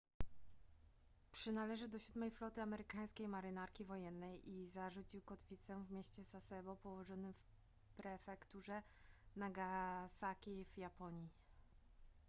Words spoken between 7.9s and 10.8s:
prefekturze nagasaki w